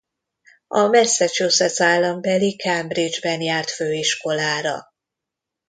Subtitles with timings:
[0.67, 4.85] A Massachusetts állambeli Cambridge-ben járt főiskolára.